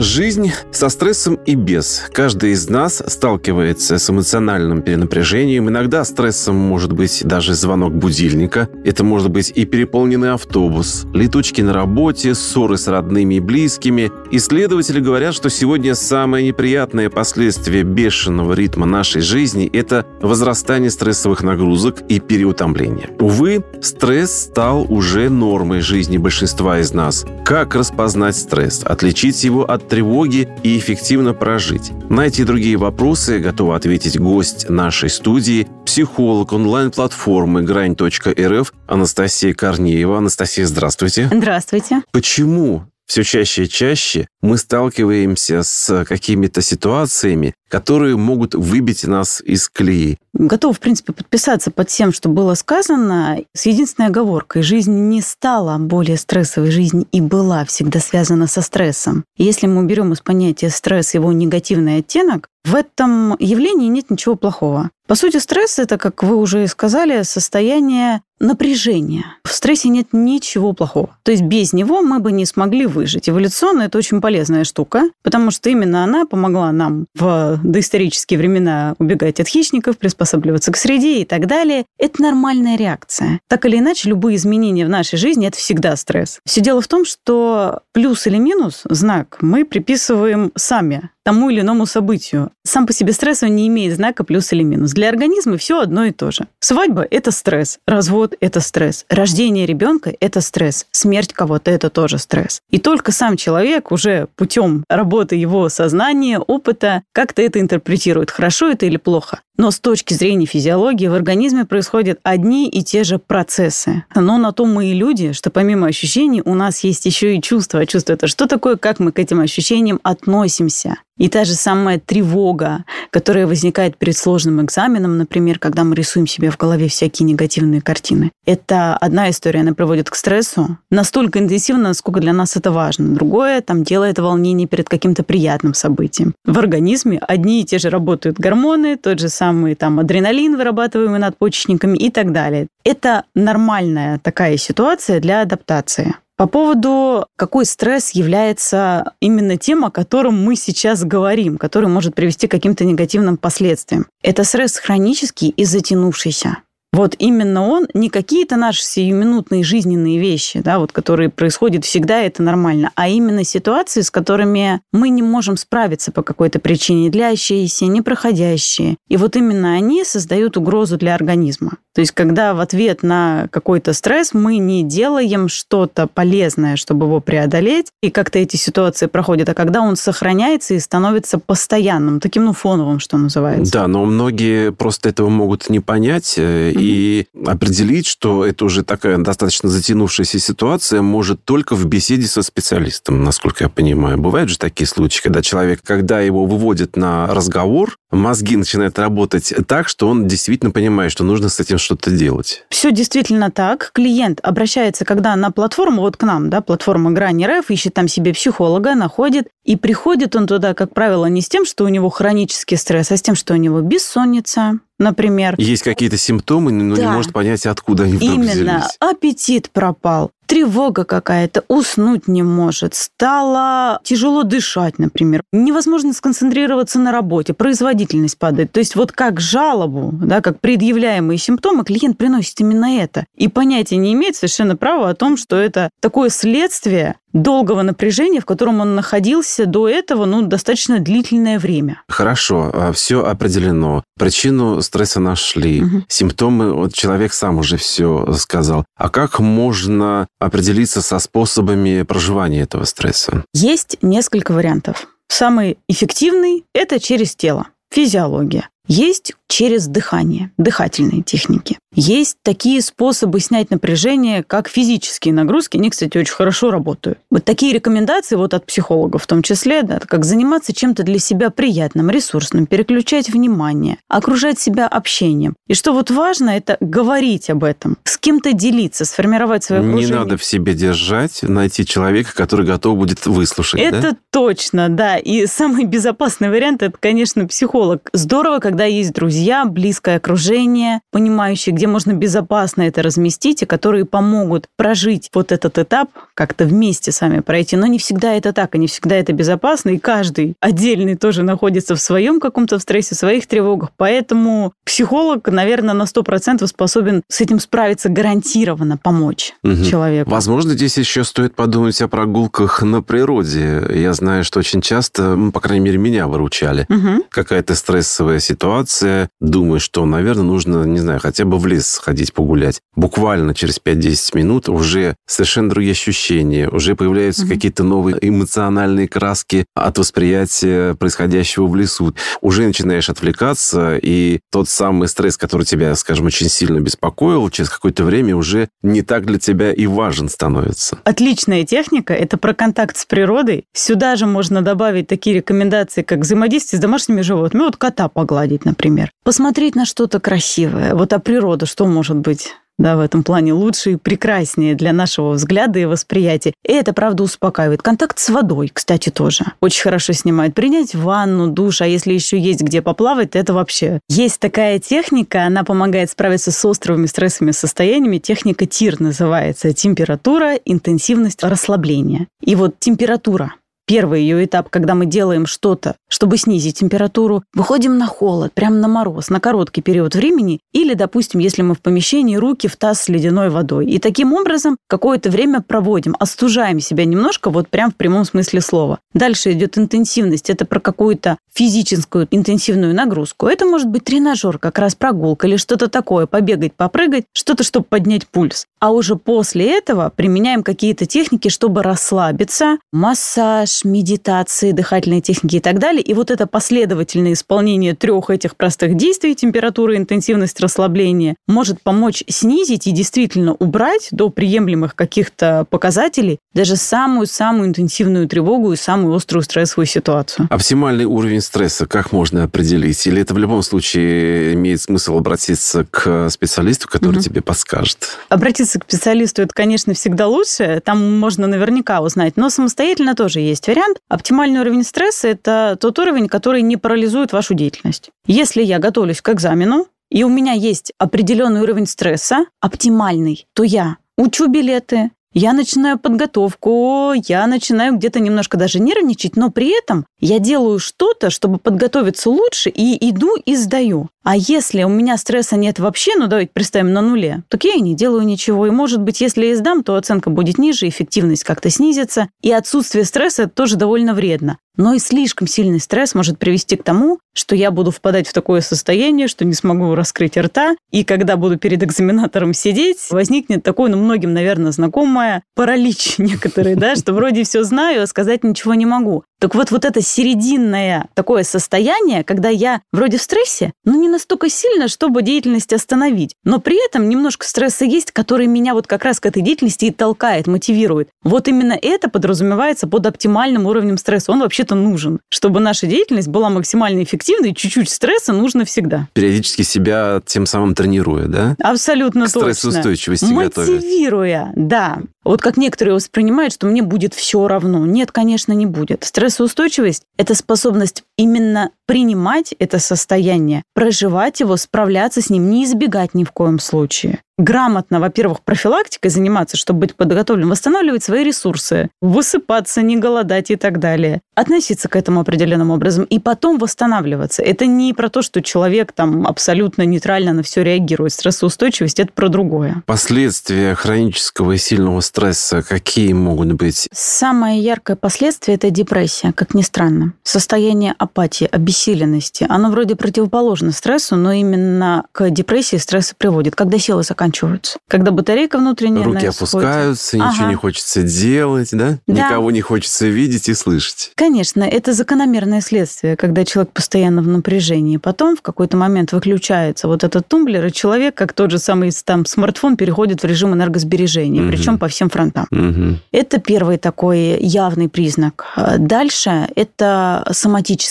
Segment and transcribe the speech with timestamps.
[0.00, 2.04] Жизнь со стрессом и без.
[2.12, 5.68] Каждый из нас сталкивается с эмоциональным перенапряжением.
[5.68, 8.68] Иногда стрессом может быть даже звонок будильника.
[8.84, 14.12] Это может быть и переполненный автобус, летучки на работе, ссоры с родными и близкими.
[14.30, 22.02] Исследователи говорят, что сегодня самое неприятное последствие бешеного ритма нашей жизни– это возрастание стрессовых нагрузок
[22.08, 23.10] и переутомление.
[23.18, 27.26] Увы, стресс стал уже нормой жизни большинства из нас.
[27.44, 31.92] Как распознать стресс, отличить его от тревоги и эффективно прожить?
[32.08, 40.18] На эти и другие вопросы готова ответить гость нашей студии, психолог онлайн-платформы грань.рф Анастасия Корнеева.
[40.18, 41.30] Анастасия, здравствуйте.
[41.32, 42.02] Здравствуйте.
[42.12, 49.68] Почему все чаще и чаще мы сталкиваемся с какими-то ситуациями, которые могут выбить нас из
[49.68, 50.18] колеи.
[50.34, 54.62] Готова, в принципе, подписаться под тем, что было сказано, с единственной оговоркой.
[54.62, 59.24] Жизнь не стала более стрессовой, жизнь и была всегда связана со стрессом.
[59.36, 64.90] Если мы уберем из понятия стресс его негативный оттенок, в этом явлении нет ничего плохого.
[65.06, 69.36] По сути, стресс– это, как вы уже сказали, состояние напряжения.
[69.44, 71.16] В стрессе нет ничего плохого.
[71.22, 73.28] То есть без него мы бы не смогли выжить.
[73.28, 79.40] Эволюционно это очень полезная штука, потому что именно она помогла нам в доисторические времена убегать
[79.40, 81.84] от хищников, приспосабливаться к среде и так далее.
[81.98, 83.40] Это нормальная реакция.
[83.48, 86.40] Так или иначе, любые изменения в нашей жизни– это всегда стресс.
[86.44, 91.84] Все дело в том, что плюс или минус знак мы приписываем сами тому или иному
[91.84, 92.52] событию.
[92.64, 94.92] Сам по себе стресс он не имеет знака плюс или минус.
[94.92, 96.46] Для организма все одно и то же.
[96.58, 102.62] Свадьба– это стресс, развод– это стресс, рождение ребенка– это стресс, смерть кого-то– это тоже стресс.
[102.70, 108.86] И только сам человек уже путем работы его сознания, опыта как-то это интерпретирует, хорошо это
[108.86, 109.40] или плохо.
[109.58, 114.04] Но с точки зрения физиологии в организме происходят одни и те же процессы.
[114.14, 117.80] Но на то мы и люди, что помимо ощущений у нас есть еще и чувства.
[117.80, 120.98] А чувство это что такое, как мы к этим ощущениям относимся.
[121.18, 126.50] И та же самая тревога, которая возникает перед сложным экзаменом, например, когда мы рисуем себе
[126.50, 128.30] в голове всякие негативные картины.
[128.46, 133.14] Это одна история, она приводит к стрессу настолько интенсивно, насколько для нас это важно.
[133.14, 136.34] Другое там делает волнение перед каким-то приятным событием.
[136.44, 141.98] В организме одни и те же работают гормоны, тот же самый там адреналин, вырабатываемый надпочечниками
[141.98, 142.68] и так далее.
[142.84, 146.14] Это нормальная такая ситуация для адаптации.
[146.38, 152.46] По поводу, какой стресс является именно тем, о котором мы сейчас говорим, который может привести
[152.46, 154.06] к каким-то негативным последствиям.
[154.22, 156.58] Это стресс хронический и затянувшийся.
[156.92, 162.42] Вот именно он, не какие-то наши сиюминутные жизненные вещи, да, вот, которые происходят всегда, это
[162.42, 168.96] нормально, а именно ситуации, с которыми мы не можем справиться по какой-то причине, длящиеся, непроходящие.
[169.08, 171.72] И вот именно они создают угрозу для организма.
[171.94, 177.20] То есть, когда в ответ на какой-то стресс мы не делаем что-то полезное, чтобы его
[177.20, 182.52] преодолеть, и как-то эти ситуации проходят, а когда он сохраняется и становится постоянным, таким, ну,
[182.52, 183.72] фоновым, что называется.
[183.72, 186.77] Да, но многие просто этого могут не понять mm-hmm.
[186.78, 193.24] И определить, что это уже такая достаточно затянувшаяся ситуация может только в беседе со специалистом,
[193.24, 194.18] насколько я понимаю.
[194.18, 199.88] Бывают же такие случаи, когда человек, когда его выводят на разговор, мозги начинают работать так,
[199.88, 202.64] что он действительно понимает, что нужно с этим что-то делать.
[202.70, 203.90] Все действительно так.
[203.92, 208.32] Клиент обращается, когда на платформу, вот к нам, да, платформа Грани РФ, ищет там себе
[208.32, 212.76] психолога, находит, и приходит он туда, как правило, не с тем, что у него хронический
[212.76, 215.54] стресс, а с тем, что у него бессонница, например.
[215.58, 217.02] Есть какие-то симптомы, но да.
[217.02, 218.50] не может понять, откуда они вдруг Именно.
[218.52, 218.96] взялись.
[219.00, 227.52] Аппетит пропал, тревога какая-то, уснуть не может, стало тяжело дышать, например, невозможно сконцентрироваться на работе,
[227.52, 228.72] производительность падает.
[228.72, 233.26] То есть вот как жалобу, да, как предъявляемые симптомы, клиент приносит именно это.
[233.36, 238.46] И понятия не имеет совершенно права о том, что это такое следствие долгого напряжения, в
[238.46, 242.02] котором он находился до этого, ну, достаточно длительное время.
[242.08, 244.02] Хорошо, все определено.
[244.18, 245.82] Причину стресса нашли.
[245.82, 246.02] Угу.
[246.08, 248.84] Симптомы, вот человек сам уже все сказал.
[248.96, 253.44] А как можно определиться со способами проживания этого стресса?
[253.52, 255.06] Есть несколько вариантов.
[255.28, 258.68] Самый эффективный– это через тело, физиология.
[258.86, 261.78] Есть через дыхание, дыхательные техники.
[261.94, 265.78] Есть такие способы снять напряжение, как физические нагрузки.
[265.78, 267.18] Они, кстати, очень хорошо работают.
[267.30, 271.50] Вот такие рекомендации вот от психологов в том числе, да, как заниматься чем-то для себя
[271.50, 275.56] приятным, ресурсным, переключать внимание, окружать себя общением.
[275.66, 280.06] И что вот важно, это говорить об этом, с кем-то делиться, сформировать свое окружение.
[280.06, 283.80] Не надо в себе держать, найти человека, который готов будет выслушать.
[283.80, 284.16] Это да?
[284.30, 285.16] точно, да.
[285.16, 288.10] И самый безопасный вариант это, конечно, психолог.
[288.12, 294.66] Здорово, когда есть друзья, близкое окружение, понимающие, где можно безопасно это разместить, и которые помогут
[294.76, 297.76] прожить вот этот этап, как-то вместе с вами пройти.
[297.76, 301.94] Но не всегда это так, и не всегда это безопасно, и каждый отдельный тоже находится
[301.94, 303.90] в своем каком-то стрессе, в своих тревогах.
[303.96, 309.84] Поэтому психолог, наверное, на 100% способен с этим справиться гарантированно, помочь угу.
[309.84, 310.30] человеку.
[310.30, 313.84] Возможно, здесь еще стоит подумать о прогулках на природе.
[313.94, 316.86] Я знаю, что очень часто, ну, по крайней мере, меня выручали.
[316.88, 317.26] Угу.
[317.30, 319.27] Какая-то стрессовая ситуация.
[319.40, 322.80] Думаю, что, наверное, нужно, не знаю, хотя бы в лес сходить погулять.
[322.96, 327.52] Буквально через 5-10 минут уже совершенно другие ощущения, уже появляются угу.
[327.52, 332.14] какие-то новые эмоциональные краски от восприятия происходящего в лесу.
[332.40, 338.04] Уже начинаешь отвлекаться, и тот самый стресс, который тебя, скажем, очень сильно беспокоил, через какое-то
[338.04, 340.98] время уже не так для тебя и важен становится.
[341.04, 343.64] Отличная техника– это про контакт с природой.
[343.72, 347.64] Сюда же можно добавить такие рекомендации, как взаимодействие с домашними животными.
[347.64, 349.10] Вот кота погладить, например.
[349.28, 350.94] Посмотреть на что-то красивое.
[350.94, 352.54] Вот а природа что может быть?
[352.78, 356.54] да, в этом плане лучше и прекраснее для нашего взгляда и восприятия.
[356.64, 357.82] И это, правда, успокаивает.
[357.82, 359.44] Контакт с водой, кстати, тоже.
[359.60, 360.54] Очень хорошо снимает.
[360.54, 364.00] Принять ванну, душ, а если еще есть где поплавать, то это вообще...
[364.08, 368.16] Есть такая техника, она помогает справиться с острыми стрессовыми состояниями.
[368.16, 369.74] Техника ТИР называется.
[369.74, 372.28] Температура, интенсивность, расслабление.
[372.42, 373.52] И вот температура
[373.88, 378.86] первый ее этап, когда мы делаем что-то, чтобы снизить температуру, выходим на холод, прямо на
[378.86, 383.08] мороз, на короткий период времени, или, допустим, если мы в помещении, руки в таз с
[383.08, 383.86] ледяной водой.
[383.86, 388.98] И таким образом какое-то время проводим, остужаем себя немножко, вот прям в прямом смысле слова.
[389.14, 393.46] Дальше идет интенсивность, это про какую-то физическую интенсивную нагрузку.
[393.46, 398.28] Это может быть тренажер, как раз прогулка или что-то такое, побегать, попрыгать, что-то, чтобы поднять
[398.28, 398.66] пульс.
[398.80, 405.78] А уже после этого применяем какие-то техники, чтобы расслабиться, массаж, медитации, дыхательные техники и так
[405.78, 406.02] далее.
[406.02, 412.86] И вот это последовательное исполнение трех этих простых действий, температура, интенсивность, расслабление, может помочь снизить
[412.86, 419.86] и действительно убрать до приемлемых каких-то показателей даже самую-самую интенсивную тревогу и самую острую стрессовую
[419.86, 420.48] ситуацию.
[420.50, 423.06] Оптимальный уровень стресса как можно определить?
[423.06, 427.22] Или это в любом случае имеет смысл обратиться к специалисту, который угу.
[427.22, 428.18] тебе подскажет?
[428.28, 430.82] Обратиться к специалисту, это, конечно, всегда лучше.
[430.84, 432.36] Там можно наверняка узнать.
[432.36, 433.98] Но самостоятельно тоже есть вариант.
[434.08, 438.10] Оптимальный уровень стресса– это тот уровень, который не парализует вашу деятельность.
[438.26, 443.98] Если я готовлюсь к экзамену, и у меня есть определенный уровень стресса, оптимальный, то я
[444.16, 450.38] учу билеты, я начинаю подготовку, я начинаю где-то немножко даже нервничать, но при этом я
[450.38, 454.08] делаю что-то, чтобы подготовиться лучше, и иду и сдаю.
[454.24, 457.80] А если у меня стресса нет вообще, ну давайте представим на нуле, так я и
[457.80, 458.66] не делаю ничего.
[458.66, 462.28] И может быть, если я сдам, то оценка будет ниже, эффективность как-то снизится.
[462.42, 464.58] И отсутствие стресса тоже довольно вредно.
[464.78, 468.60] Но и слишком сильный стресс может привести к тому, что я буду впадать в такое
[468.60, 470.76] состояние, что не смогу раскрыть рта.
[470.92, 476.94] И когда буду перед экзаменатором сидеть, возникнет такое, ну, многим, наверное, знакомое паралич некоторые, да,
[476.94, 479.24] что вроде все знаю, а сказать ничего не могу.
[479.40, 484.50] Так вот, вот это серединное такое состояние, когда я вроде в стрессе, но не настолько
[484.50, 486.34] сильно, чтобы деятельность остановить.
[486.44, 489.90] Но при этом немножко стресса есть, который меня вот как раз к этой деятельности и
[489.92, 491.08] толкает, мотивирует.
[491.22, 494.32] Вот именно это подразумевается под оптимальным уровнем стресса.
[494.32, 495.20] Он вообще-то нужен.
[495.28, 499.06] Чтобы наша деятельность была максимально эффективной, чуть-чуть стресса нужно всегда.
[499.12, 501.56] Периодически себя тем самым тренируя, да?
[501.62, 502.54] Абсолютно к точно.
[502.54, 504.68] Стрессоустойчивости Мотивируя, готовить.
[504.68, 504.98] да.
[505.28, 507.84] Вот как некоторые воспринимают, что мне будет все равно.
[507.84, 509.04] Нет, конечно, не будет.
[509.28, 516.24] Стрессоустойчивость– это способность именно принимать это состояние, проживать его, справляться с ним, не избегать ни
[516.24, 522.96] в коем случае грамотно, во-первых, профилактикой заниматься, чтобы быть подготовленным, восстанавливать свои ресурсы, высыпаться, не
[522.96, 527.42] голодать и так далее, относиться к этому определенным образом и потом восстанавливаться.
[527.42, 531.12] Это не про то, что человек там абсолютно нейтрально на все реагирует.
[531.12, 532.82] Стрессоустойчивость– это про другое.
[532.86, 536.88] Последствия хронического и сильного стресса какие могут быть?
[536.92, 540.12] Самое яркое последствие– это депрессия, как ни странно.
[540.24, 547.02] Состояние апатии, обессиленности, оно вроде противоположно стрессу, но именно к депрессии стресс приводит, когда силы
[547.02, 549.04] заканчиваются, когда батарейка внутренняя...
[549.04, 550.30] Руки опускаются, ага.
[550.30, 551.98] ничего не хочется делать, да?
[552.06, 552.12] да?
[552.12, 554.12] Никого не хочется видеть и слышать.
[554.14, 557.96] Конечно, это закономерное следствие, когда человек постоянно в напряжении.
[557.96, 562.26] Потом в какой-то момент выключается вот этот тумблер, и человек, как тот же самый там
[562.26, 564.50] смартфон, переходит в режим энергосбережения, угу.
[564.50, 565.46] причем по всем фронтам.
[565.50, 565.98] Угу.
[566.12, 568.46] Это первый такой явный признак.
[568.78, 570.26] Дальше это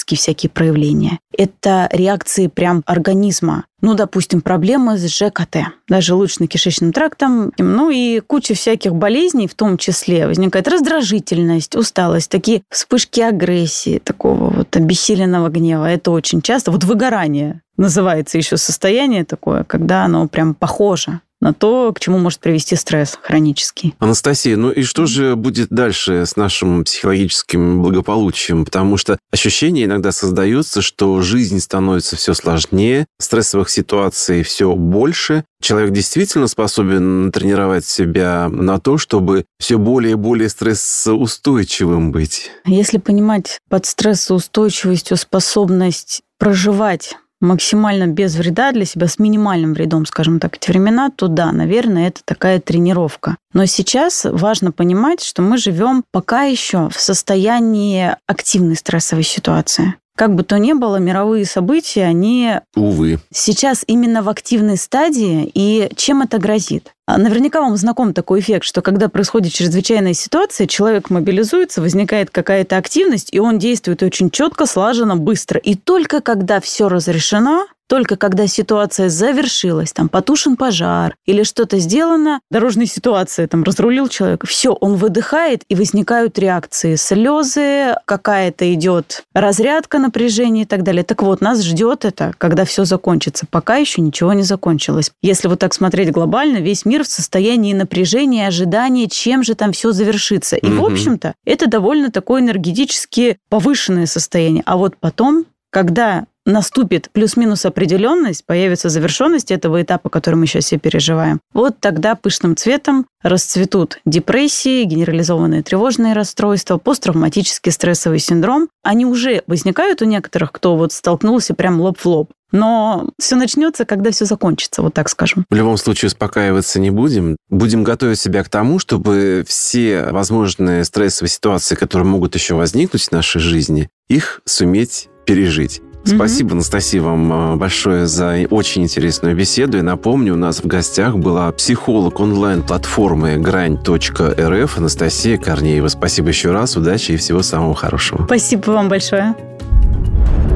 [0.07, 1.19] соматические всякие проявления.
[1.37, 3.65] Это реакции прям организма.
[3.81, 9.77] Ну, допустим, проблемы с ЖКТ, да, желудочно-кишечным трактом, ну и куча всяких болезней, в том
[9.77, 15.85] числе возникает раздражительность, усталость, такие вспышки агрессии, такого вот обессиленного гнева.
[15.85, 16.71] Это очень часто.
[16.71, 22.39] Вот выгорание называется еще состояние такое, когда оно прям похоже на то, к чему может
[22.39, 23.93] привести стресс хронический.
[23.99, 28.65] Анастасия, ну и что же будет дальше с нашим психологическим благополучием?
[28.65, 35.43] Потому что ощущение иногда создается, что жизнь становится все сложнее, стрессовых ситуаций все больше.
[35.61, 42.51] Человек действительно способен тренировать себя на то, чтобы все более и более стрессоустойчивым быть.
[42.65, 50.39] Если понимать под стрессоустойчивостью способность проживать максимально без вреда для себя, с минимальным вредом, скажем
[50.39, 53.37] так, эти времена, то да, наверное, это такая тренировка.
[53.53, 59.95] Но сейчас важно понимать, что мы живем пока еще в состоянии активной стрессовой ситуации.
[60.17, 62.55] Как бы то ни было, мировые события, они...
[62.75, 63.19] Увы.
[63.31, 66.91] Сейчас именно в активной стадии, и чем это грозит?
[67.05, 72.77] А наверняка вам знаком такой эффект, что когда происходит чрезвычайная ситуация, человек мобилизуется, возникает какая-то
[72.77, 75.59] активность, и он действует очень четко, слаженно, быстро.
[75.59, 82.39] И только когда все разрешено, только когда ситуация завершилась, там потушен пожар или что-то сделано,
[82.51, 89.99] дорожная ситуация, там разрулил человек, все, он выдыхает и возникают реакции, слезы, какая-то идет разрядка
[89.99, 91.03] напряжения и так далее.
[91.03, 93.45] Так вот, нас ждет это, когда все закончится.
[93.49, 95.11] Пока еще ничего не закончилось.
[95.21, 99.91] Если вот так смотреть глобально, весь мир в состоянии напряжения, ожидания, чем же там все
[99.91, 100.55] завершится.
[100.55, 100.81] И, угу.
[100.81, 104.63] в общем-то, это довольно такое энергетически повышенное состояние.
[104.65, 110.79] А вот потом, когда наступит плюс-минус определенность, появится завершенность этого этапа, который мы сейчас все
[110.79, 118.69] переживаем, вот тогда пышным цветом расцветут депрессии, генерализованные тревожные расстройства, посттравматический стрессовый синдром.
[118.83, 122.31] Они уже возникают у некоторых, кто вот столкнулся прям лоб в лоб.
[122.53, 125.45] Но все начнется, когда все закончится, вот так скажем.
[125.49, 127.35] В любом случае успокаиваться не будем.
[127.49, 133.11] Будем готовить себя к тому, чтобы все возможные стрессовые ситуации, которые могут еще возникнуть в
[133.11, 135.81] нашей жизни, их суметь пережить.
[136.15, 139.77] Спасибо, Анастасия, вам а, большое за очень интересную беседу.
[139.77, 145.87] И напомню, у нас в гостях была психолог онлайн-платформы грань.рф Анастасия Корнеева.
[145.89, 148.25] Спасибо еще раз, удачи и всего самого хорошего.
[148.25, 149.35] Спасибо вам большое.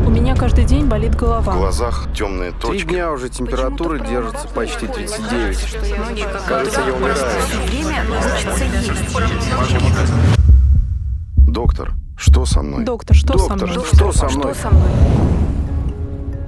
[0.05, 1.53] У меня каждый день болит голова.
[1.53, 2.85] В глазах темные точки.
[2.85, 5.57] Три дня уже температура держится почти 39.
[6.47, 7.17] Кажется, я умираю.
[11.37, 12.85] Доктор, что со мной?
[12.85, 13.85] Доктор, что Доктор, со мной?
[13.85, 14.53] Что со мной?
[14.53, 14.89] Что со мной?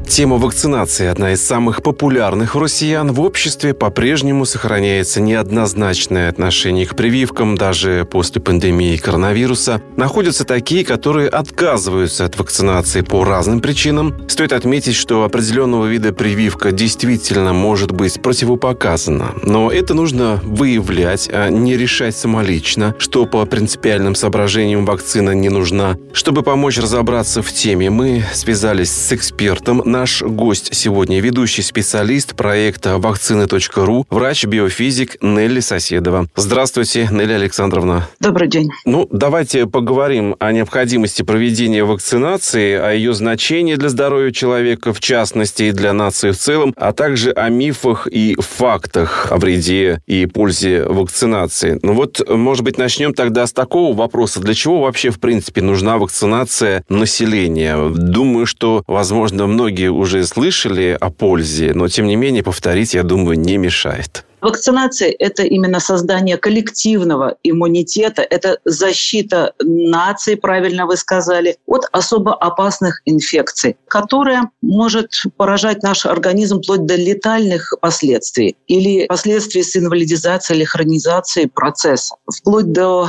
[0.08, 6.96] Тема вакцинации, одна из самых популярных у россиян, в обществе по-прежнему сохраняется неоднозначное отношение к
[6.96, 9.82] прививкам, даже после пандемии коронавируса.
[9.98, 14.16] Находятся такие, которые отказываются от вакцинации по разным причинам.
[14.28, 19.34] Стоит отметить, что определенного вида прививка действительно может быть противопоказана.
[19.42, 25.98] Но это нужно выявлять, а не решать самолично, что по принципиальным соображениям вакцина не нужна.
[26.12, 32.98] Чтобы помочь разобраться в теме, мы связались с экспертом Наш гость сегодня ведущий специалист проекта
[32.98, 36.26] вакцины.ру, врач-биофизик Нелли Соседова.
[36.36, 38.10] Здравствуйте, Нелли Александровна.
[38.20, 38.72] Добрый день.
[38.86, 45.66] Ну, давайте поговорим о необходимости проведения вакцинации, о ее значении для здоровья человека, в частности,
[45.66, 50.86] и для нации в целом, а также о мифах и фактах о вреде и пользе
[50.86, 51.78] вакцинации.
[51.84, 54.40] Ну вот, может быть, начнем тогда с такого вопроса.
[54.40, 57.78] Для чего вообще, в принципе, нужна вакцинация населения?
[57.90, 63.04] Думаю, что, возможно, многие многие уже слышали о пользе, но тем не менее повторить, я
[63.04, 64.26] думаю, не мешает.
[64.44, 73.02] Вакцинация– это именно создание коллективного иммунитета, это защита нации, правильно вы сказали, от особо опасных
[73.06, 80.66] инфекций, которая может поражать наш организм вплоть до летальных последствий или последствий с инвалидизацией или
[80.66, 83.08] хронизацией процесса, вплоть до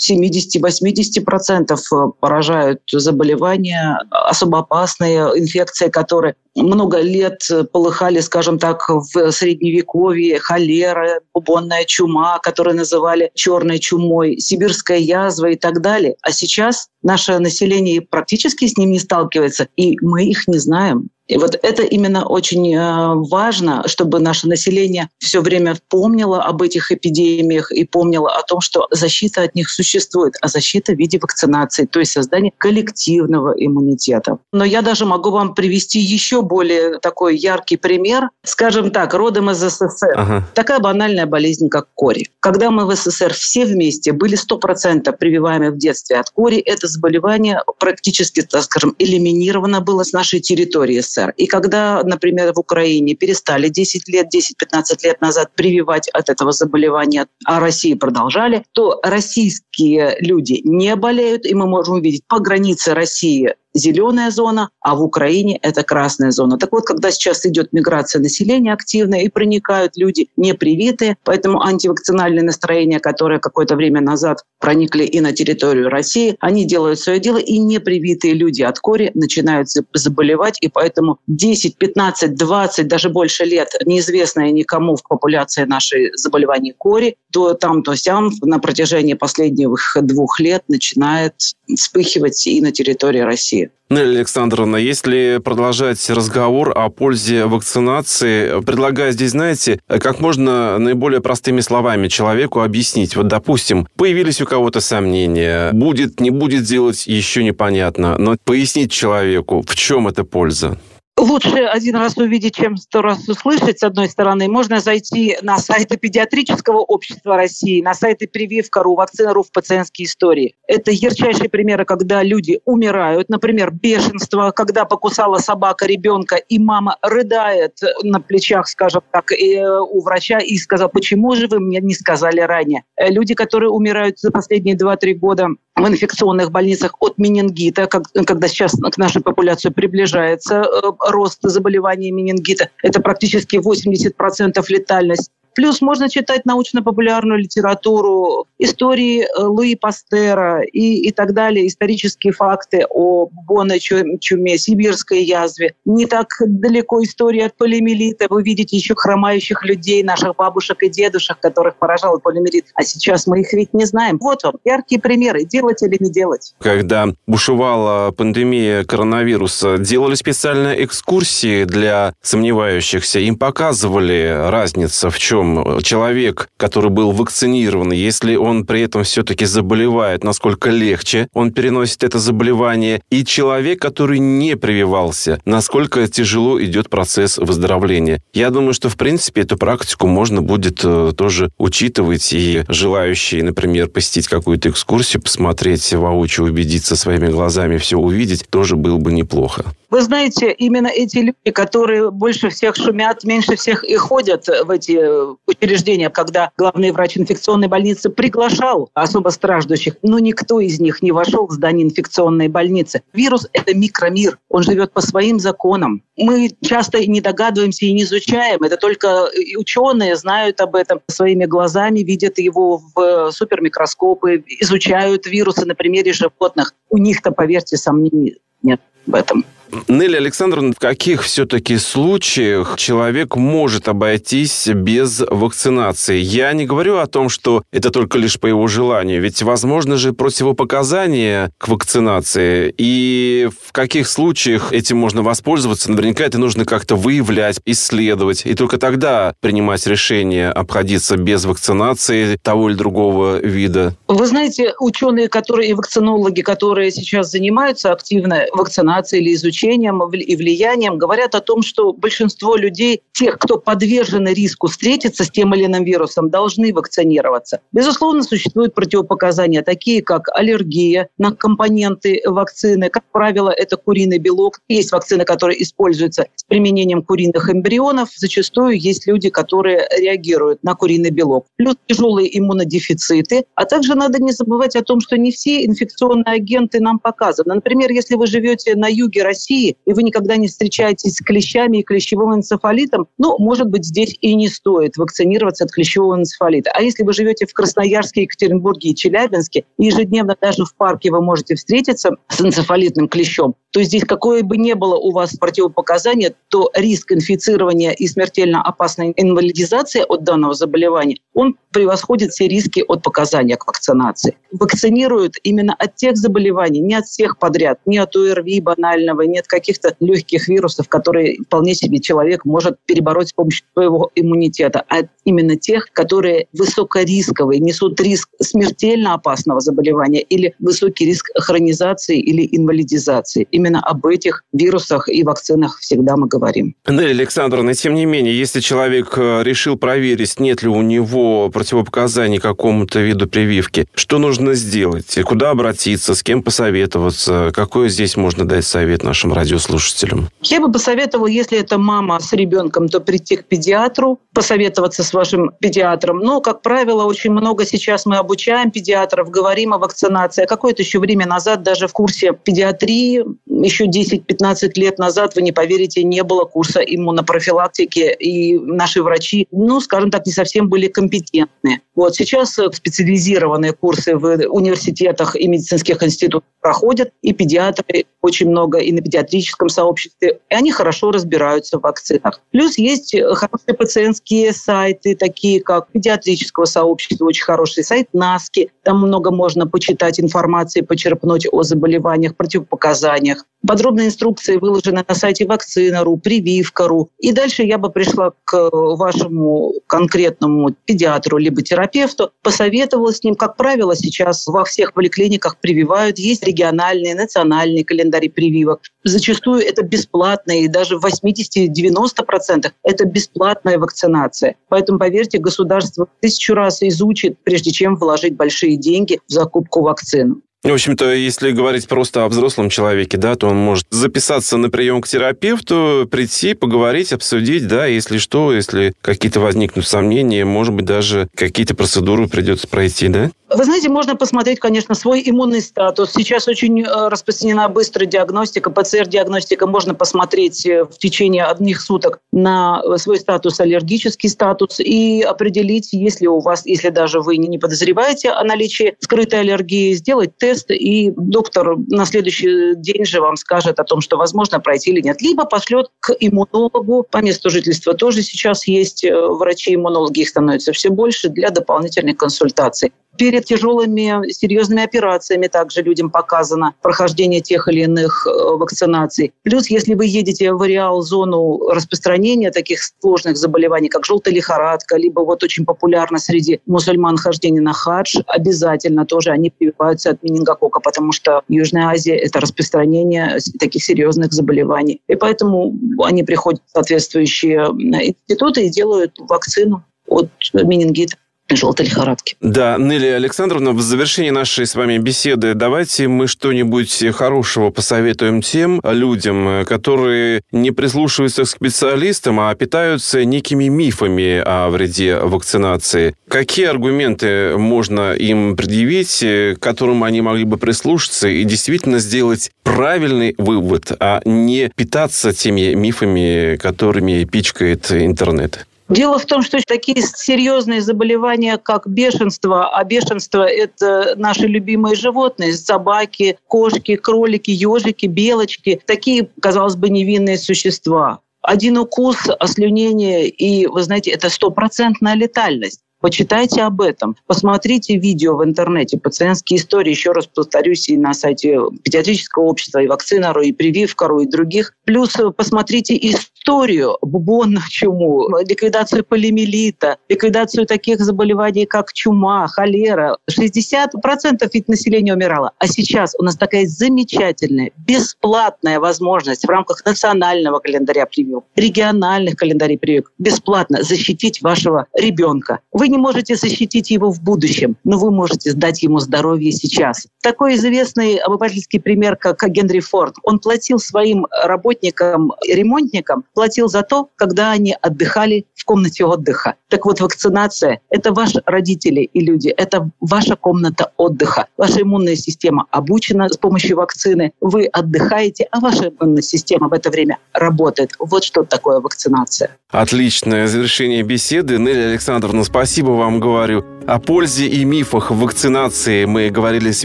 [0.00, 1.76] 70-80%
[2.20, 11.20] поражают заболевания, особо опасные инфекции, которые много лет полыхали, скажем так, в средневековье, холера, холера,
[11.34, 16.16] бубонная чума, которую называли черной чумой, сибирская язва и так далее.
[16.22, 21.10] А сейчас наше население практически с ним не сталкивается, и мы их не знаем.
[21.30, 26.90] И вот это именно очень э, важно, чтобы наше население все время помнило об этих
[26.90, 31.86] эпидемиях и помнило о том, что защита от них существует, а защита в виде вакцинации,
[31.86, 34.38] то есть создание коллективного иммунитета.
[34.52, 38.30] Но я даже могу вам привести еще более такой яркий пример.
[38.44, 40.14] Скажем так, родом из СССР.
[40.16, 40.48] Ага.
[40.54, 42.26] Такая банальная болезнь, как кори.
[42.40, 47.62] Когда мы в СССР все вместе были 100% прививаемы в детстве от кори, это заболевание
[47.78, 51.34] практически, так скажем, элиминировано было с нашей территории СССР СССР.
[51.36, 57.26] И когда, например, в Украине перестали 10 лет, 10-15 лет назад прививать от этого заболевания,
[57.44, 63.54] а России продолжали, то российские люди не болеют, и мы можем увидеть по границе России
[63.74, 66.58] зеленая зона, а в Украине это красная зона.
[66.58, 73.00] Так вот, когда сейчас идет миграция населения активная и проникают люди непривитые, поэтому антивакцинальные настроения,
[73.00, 78.34] которые какое-то время назад проникли и на территорию России, они делают свое дело, и непривитые
[78.34, 84.96] люди от кори начинают заболевать, и поэтому 10, 15, 20, даже больше лет неизвестное никому
[84.96, 89.70] в популяции нашей заболеваний кори, то там, то сям на протяжении последних
[90.02, 91.34] двух лет начинает
[91.74, 93.70] вспыхивать и на территории России.
[93.90, 101.60] Нелли Александровна, если продолжать разговор о пользе вакцинации, предлагаю здесь, знаете, как можно наиболее простыми
[101.60, 103.16] словами человеку объяснить.
[103.16, 109.64] Вот, допустим, появились у кого-то сомнения, будет, не будет делать, еще непонятно, но пояснить человеку,
[109.66, 110.78] в чем эта польза.
[111.20, 114.48] Лучше один раз увидеть, чем сто раз услышать, с одной стороны.
[114.48, 120.54] Можно зайти на сайты педиатрического общества России, на сайты прививка.ру, вакцина.ру в пациентские истории.
[120.66, 123.28] Это ярчайшие примеры, когда люди умирают.
[123.28, 130.00] Например, бешенство, когда покусала собака ребенка, и мама рыдает на плечах, скажем так, э, у
[130.00, 132.84] врача и сказала, почему же вы мне не сказали ранее.
[132.96, 138.72] Э, люди, которые умирают за последние 2-3 года в инфекционных больницах от менингита, когда сейчас
[138.72, 142.70] к нашей популяции приближается э, рост заболеваний менингита.
[142.82, 145.30] Это практически 80% летальность.
[145.54, 152.86] Плюс можно читать научно-популярную литературу, истории э, Луи Пастера и, и так далее, исторические факты
[152.88, 155.74] о бубонной чуме, сибирской язве.
[155.84, 158.26] Не так далеко история от полимелита.
[158.28, 162.66] Вы видите еще хромающих людей, наших бабушек и дедушек, которых поражал полимелит.
[162.74, 164.18] А сейчас мы их ведь не знаем.
[164.20, 165.44] Вот вам яркие примеры.
[165.44, 166.54] Делать или не делать.
[166.60, 173.18] Когда бушевала пандемия коронавируса, делали специальные экскурсии для сомневающихся.
[173.20, 179.46] Им показывали разницу в чем чем человек, который был вакцинирован, если он при этом все-таки
[179.46, 186.90] заболевает, насколько легче он переносит это заболевание, и человек, который не прививался, насколько тяжело идет
[186.90, 188.22] процесс выздоровления.
[188.32, 193.88] Я думаю, что, в принципе, эту практику можно будет э, тоже учитывать, и желающие, например,
[193.88, 199.64] посетить какую-то экскурсию, посмотреть воочию, убедиться своими глазами, все увидеть, тоже было бы неплохо.
[199.90, 205.00] Вы знаете, именно эти люди, которые больше всех шумят, меньше всех и ходят в эти
[205.32, 211.12] э, учреждения, когда главный врач инфекционной больницы приглашал особо страждущих, но никто из них не
[211.12, 213.02] вошел в здание инфекционной больницы.
[213.12, 216.02] Вирус– это микромир, он живет по своим законам.
[216.16, 222.00] Мы часто не догадываемся и не изучаем, это только ученые знают об этом своими глазами,
[222.00, 226.74] видят его в супермикроскопы, изучают вирусы на примере животных.
[226.88, 229.44] У них-то, поверьте, сомнений нет в этом.
[229.88, 236.18] Нелли Александровна, в каких все-таки случаях человек может обойтись без вакцинации?
[236.18, 240.12] Я не говорю о том, что это только лишь по его желанию, ведь возможно же
[240.12, 242.74] противопоказания к вакцинации.
[242.76, 245.90] И в каких случаях этим можно воспользоваться?
[245.90, 252.70] Наверняка это нужно как-то выявлять, исследовать, и только тогда принимать решение обходиться без вакцинации того
[252.70, 253.96] или другого вида.
[254.08, 260.36] Вы знаете, ученые, которые и вакцинологи, которые сейчас занимаются активно вакцинацией или изучением изучением и
[260.36, 265.66] влиянием говорят о том, что большинство людей, тех, кто подвержены риску встретиться с тем или
[265.66, 267.60] иным вирусом, должны вакцинироваться.
[267.72, 272.88] Безусловно, существуют противопоказания, такие как аллергия на компоненты вакцины.
[272.88, 274.60] Как правило, это куриный белок.
[274.68, 278.10] Есть вакцины, которые используются с применением куриных эмбрионов.
[278.16, 281.46] Зачастую есть люди, которые реагируют на куриный белок.
[281.56, 283.44] Плюс тяжелые иммунодефициты.
[283.54, 287.54] А также надо не забывать о том, что не все инфекционные агенты нам показаны.
[287.54, 291.78] Например, если вы живете на юге России, России, и вы никогда не встречаетесь с клещами
[291.78, 296.70] и клещевым энцефалитом, ну, может быть, здесь и не стоит вакцинироваться от клещевого энцефалита.
[296.72, 301.54] А если вы живете в Красноярске, Екатеринбурге и Челябинске, ежедневно даже в парке вы можете
[301.54, 307.12] встретиться с энцефалитным клещом, то здесь какое бы ни было у вас противопоказание, то риск
[307.12, 313.66] инфицирования и смертельно опасной инвалидизации от данного заболевания, он превосходит все риски от показания к
[313.66, 314.36] вакцинации.
[314.52, 319.46] Вакцинируют именно от тех заболеваний, не от всех подряд, не от ОРВИ банального, не от
[319.46, 325.56] каких-то легких вирусов, которые вполне себе человек может перебороть с помощью своего иммунитета, а именно
[325.56, 333.46] тех, которые высокорисковые, несут риск смертельно опасного заболевания или высокий риск хронизации или инвалидизации.
[333.50, 336.74] Именно об этих вирусах и вакцинах всегда мы говорим.
[336.88, 342.38] Нелли Александровна, тем не менее, если человек э, решил проверить, нет ли у него противопоказаний
[342.38, 345.18] какому-то виду прививки, что нужно сделать?
[345.24, 346.14] Куда обратиться?
[346.14, 347.50] С кем посоветоваться?
[347.54, 350.28] Какой здесь можно дать совет нашим радиослушателям?
[350.42, 355.50] Я бы посоветовала, если это мама с ребенком, то прийти к педиатру, посоветоваться с вашим
[355.60, 356.18] педиатром.
[356.18, 360.44] Но, как правило, очень много сейчас мы обучаем педиатров, говорим о вакцинации.
[360.44, 365.52] А какое-то еще время назад даже в курсе педиатрии, еще 10-15 лет назад, вы не
[365.52, 371.80] поверите, не было курса иммунопрофилактики, и наши врачи, ну, скажем так, не совсем были компетентны.
[371.94, 378.92] Вот сейчас специализированные курсы в университетах и медицинских институтах проходят, и педиатры очень много, и
[378.92, 382.40] на педиатрическом сообществе, и они хорошо разбираются в вакцинах.
[382.52, 389.30] Плюс есть хорошие пациентские сайты, такие как педиатрического сообщества, очень хороший сайт НАСКИ, там много
[389.30, 393.44] можно почитать информации, почерпнуть о заболеваниях, противопоказаниях.
[393.66, 397.10] Подробные инструкции выложены на сайте вакцина.ру, прививка.ру.
[397.18, 403.34] И дальше я бы пришла к вашему конкретному педиатру либо терапевту, посоветовала с ним.
[403.34, 406.18] Как правило, сейчас во всех поликлиниках прививают.
[406.18, 408.80] Есть региональные, национальные календари прививок.
[409.02, 414.56] Зачастую это бесплатные, и даже в 80-90% это бесплатная вакцинация.
[414.68, 420.42] Поэтому, поверьте, государство тысячу раз изучит, прежде чем вложить большие деньги в закупку вакцин.
[420.62, 425.00] В общем-то, если говорить просто о взрослом человеке, да, то он может записаться на прием
[425.00, 431.28] к терапевту, прийти, поговорить, обсудить, да, если что, если какие-то возникнут сомнения, может быть, даже
[431.34, 433.30] какие-то процедуры придется пройти, да?
[433.52, 436.12] Вы знаете, можно посмотреть, конечно, свой иммунный статус.
[436.12, 439.66] Сейчас очень э, распространена быстрая диагностика, ПЦР-диагностика.
[439.66, 445.92] Можно посмотреть э, в течение одних суток на э, свой статус, аллергический статус, и определить,
[445.92, 451.10] если у вас, если даже вы не подозреваете о наличии скрытой аллергии, сделать тест, и
[451.16, 455.20] доктор на следующий день же вам скажет о том, что возможно пройти или нет.
[455.22, 457.06] Либо пошлет к иммунологу.
[457.10, 463.44] По месту жительства тоже сейчас есть врачи-иммунологи, их становится все больше для дополнительных консультаций перед
[463.44, 469.34] тяжелыми серьезными операциями также людям показано прохождение тех или иных э, вакцинаций.
[469.42, 475.42] Плюс, если вы едете в ареал-зону распространения таких сложных заболеваний, как желтая лихорадка, либо вот
[475.42, 481.42] очень популярно среди мусульман хождение на хадж, обязательно тоже они прививаются от менингокока, потому что
[481.48, 485.02] Южная Азия– это распространение таких серьезных заболеваний.
[485.08, 491.16] И поэтому они приходят в соответствующие институты и делают вакцину от менингита
[491.56, 492.36] желтой лихорадки.
[492.40, 498.80] Да, Нелли Александровна, в завершении нашей с вами беседы давайте мы что-нибудь хорошего посоветуем тем
[498.84, 506.14] людям, которые не прислушиваются к специалистам, а питаются некими мифами о вреде вакцинации.
[506.28, 513.34] Какие аргументы можно им предъявить, к которым они могли бы прислушаться и действительно сделать правильный
[513.38, 518.66] вывод, а не питаться теми мифами, которыми пичкает интернет?
[518.90, 525.52] Дело в том, что такие серьезные заболевания, как бешенство, а бешенство– это наши любимые животные,
[525.52, 531.20] собаки, кошки, кролики, ежики, белочки, такие, казалось бы, невинные существа.
[531.40, 535.82] Один укус, ослюнение, и, вы знаете, это стопроцентная летальность.
[536.00, 537.16] Почитайте об этом.
[537.26, 542.86] Посмотрите видео в интернете, пациентские истории, еще раз повторюсь, и на сайте педиатрического общества, и
[542.86, 544.74] вакцинару, и прививкару, и других.
[544.84, 553.18] Плюс посмотрите историю бубонных чуму, ликвидацию полимелита, ликвидацию таких заболеваний, как чума, холера.
[553.30, 555.52] 60% ведь населения умирало.
[555.58, 562.78] А сейчас у нас такая замечательная, бесплатная возможность в рамках национального календаря прививок, региональных календарей
[562.78, 565.60] прививок бесплатно защитить вашего ребенка.
[565.72, 570.06] Вы не можете защитить его в будущем, но вы можете дать ему здоровье сейчас.
[570.22, 573.16] Такой известный обывательский пример, как Генри Форд.
[573.22, 579.54] Он платил своим работникам, ремонтникам, платил за то, когда они отдыхали в комнате отдыха.
[579.68, 584.46] Так вот, вакцинация– это ваши родители и люди, это ваша комната отдыха.
[584.56, 589.90] Ваша иммунная система обучена с помощью вакцины, вы отдыхаете, а ваша иммунная система в это
[589.90, 590.92] время работает.
[590.98, 592.56] Вот что такое вакцинация.
[592.70, 594.58] Отличное завершение беседы.
[594.58, 596.64] Нелли Александровна, спасибо вам говорю.
[596.86, 599.84] О пользе и мифах вакцинации мы говорили с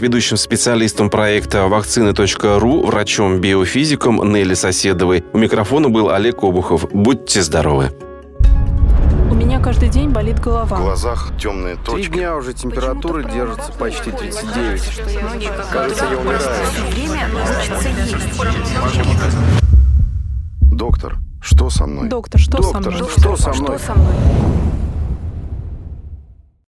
[0.00, 5.24] ведущим специалистом проекта вакцины.ру, врачом-биофизиком Нелли Соседовой.
[5.32, 6.86] У микрофона был Олег Обухов.
[6.92, 7.90] Будьте здоровы.
[9.30, 10.76] У меня каждый день болит В голова.
[10.78, 12.10] глазах темные Три точки.
[12.12, 14.82] дня уже температура держится почти 39.
[15.72, 16.40] Кажется, я умираю.
[20.60, 22.08] Доктор, что со мной?
[22.08, 23.08] Доктор, что со Доктор, мной?
[23.16, 23.78] что со мной?
[23.78, 24.10] Что со мной?